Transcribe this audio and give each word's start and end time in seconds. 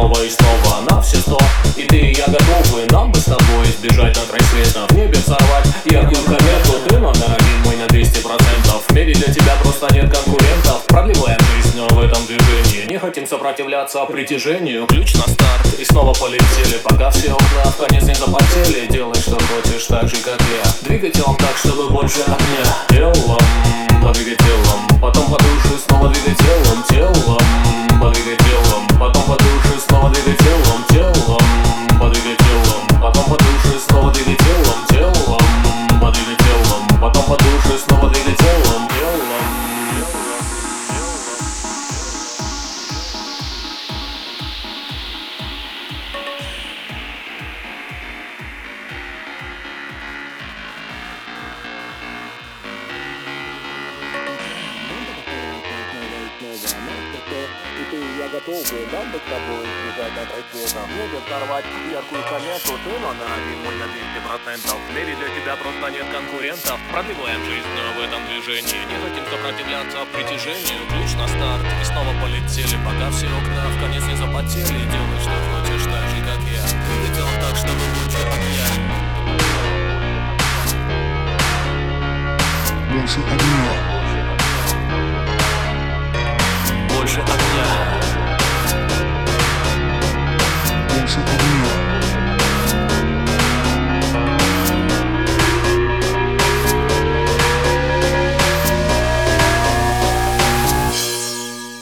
снова 0.00 0.24
и 0.24 0.30
снова. 0.30 0.80
На 0.88 1.00
все 1.02 1.18
сто 1.18 1.38
и 1.76 1.82
ты 1.82 1.96
и 1.96 2.16
я 2.16 2.26
готовы. 2.26 2.86
Нам 2.90 3.12
бы 3.12 3.18
с 3.18 3.24
тобой 3.24 3.66
сбежать 3.78 4.16
на 4.16 4.22
край 4.22 4.40
света 4.50 4.86
В 4.88 4.96
небе 4.96 5.18
взорвать 5.18 5.66
яркую 5.84 6.22
комету 6.24 6.72
Ты 6.88 6.98
номер 6.98 7.36
один, 7.38 7.58
мой 7.64 7.76
на 7.76 7.86
200% 7.86 8.82
В 8.88 8.94
мире 8.94 9.14
для 9.14 9.32
тебя 9.32 9.56
просто 9.62 9.92
нет 9.92 10.10
конкурентов. 10.12 10.84
Продлеваем 10.86 11.38
жизнь 11.54 11.80
в 11.80 12.02
этом 12.02 12.24
движении. 12.26 12.90
Не 12.90 12.98
хотим 12.98 13.26
сопротивляться 13.26 14.04
притяжению. 14.06 14.86
Ключ 14.86 15.14
на 15.14 15.22
старт. 15.28 15.66
И 15.78 15.84
снова 15.84 16.14
полетели 16.14 16.78
Пока 16.82 17.10
все 17.10 17.32
окна 17.32 17.70
в 17.70 17.76
конец 17.76 18.04
не 18.04 18.14
запотели. 18.14 18.86
Делай 18.90 19.20
что 19.20 19.38
хочешь 19.38 19.86
так 19.86 20.08
же 20.08 20.16
как 20.16 20.40
я. 20.40 20.70
Двигай 20.82 21.10
телом 21.10 21.36
так, 21.36 21.56
чтобы 21.58 21.90
больше 21.90 22.22
огня. 22.22 22.74
Телом, 22.88 23.38
подвигай 24.02 24.36
телом 24.36 25.00
Потом 25.00 25.30
по 25.30 25.38
душе 25.38 25.78
снова 25.86 26.08
двигай 26.08 26.34
телом 26.34 26.82
Телом, 26.88 28.00
подвигай 28.00 28.36
телом 28.36 28.69
Я 58.00 58.28
готовы, 58.28 58.88
нам 58.92 59.12
бы 59.12 59.20
с 59.20 59.26
тобой 59.28 59.60
сбежать 59.60 60.14
на 60.16 60.24
край 60.24 60.40
света 60.48 60.80
В 60.88 60.92
небе 60.96 61.20
взорвать 61.20 61.64
яркую 61.92 62.22
комету 62.24 62.72
Ты 62.80 62.92
номер 62.96 63.28
один, 63.28 63.60
мой 63.60 63.76
на 63.76 63.92
200% 63.92 64.72
В 64.72 64.94
мире 64.96 65.12
для 65.20 65.28
тебя 65.36 65.54
просто 65.60 65.84
нет 65.92 66.06
конкурентов. 66.08 66.80
Продлеваем 66.90 67.44
жизнь 67.44 67.68
в 67.68 68.00
этом 68.00 68.24
движении 68.24 68.88
Не 68.88 68.96
хотим 69.04 69.24
сопротивляться. 69.28 70.08
Притяжению 70.16 70.80
Ключ 70.88 71.12
на 71.20 71.28
старт. 71.28 71.60
И 71.60 71.84
снова 71.84 72.16
полетели 72.24 72.80
Пока 72.80 73.12
все 73.12 73.28
окна 73.28 73.68
в 73.68 73.76
конец 73.84 74.04
не 74.08 74.16
запотели. 74.16 74.80
Делай 74.88 75.20
что 75.20 75.36
хочешь 75.52 75.84
так 75.84 76.04
же 76.08 76.24
как 76.24 76.40
я. 76.48 76.64
Ты 76.64 77.04
делал 77.12 77.36
так, 77.36 77.52
чтобы 77.52 77.84
лучше 78.00 78.20
огня 78.24 78.68
Больше 82.96 83.20
огня. 83.20 83.89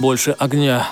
Больше 0.00 0.34
огня 0.38 0.88